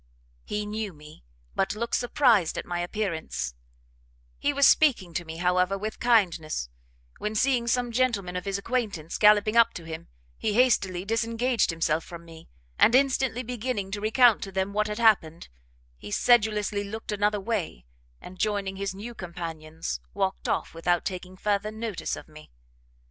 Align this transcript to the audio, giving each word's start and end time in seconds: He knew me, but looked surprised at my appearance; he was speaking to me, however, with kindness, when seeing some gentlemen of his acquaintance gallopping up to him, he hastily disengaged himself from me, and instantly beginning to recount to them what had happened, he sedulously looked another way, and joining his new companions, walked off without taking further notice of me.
He 0.45 0.65
knew 0.65 0.93
me, 0.93 1.23
but 1.53 1.75
looked 1.75 1.93
surprised 1.93 2.57
at 2.57 2.65
my 2.65 2.79
appearance; 2.79 3.53
he 4.39 4.51
was 4.51 4.67
speaking 4.67 5.13
to 5.13 5.25
me, 5.25 5.37
however, 5.37 5.77
with 5.77 5.99
kindness, 5.99 6.69
when 7.19 7.35
seeing 7.35 7.67
some 7.67 7.91
gentlemen 7.91 8.35
of 8.35 8.45
his 8.45 8.57
acquaintance 8.57 9.19
gallopping 9.19 9.55
up 9.55 9.75
to 9.75 9.83
him, 9.83 10.07
he 10.39 10.53
hastily 10.53 11.05
disengaged 11.05 11.69
himself 11.69 12.03
from 12.03 12.25
me, 12.25 12.49
and 12.79 12.95
instantly 12.95 13.43
beginning 13.43 13.91
to 13.91 14.01
recount 14.01 14.41
to 14.41 14.51
them 14.51 14.73
what 14.73 14.87
had 14.87 14.97
happened, 14.97 15.49
he 15.99 16.09
sedulously 16.09 16.83
looked 16.83 17.11
another 17.11 17.39
way, 17.39 17.85
and 18.19 18.39
joining 18.39 18.77
his 18.77 18.95
new 18.95 19.13
companions, 19.13 19.99
walked 20.15 20.49
off 20.49 20.73
without 20.73 21.05
taking 21.05 21.37
further 21.37 21.69
notice 21.69 22.15
of 22.15 22.27
me. 22.27 22.49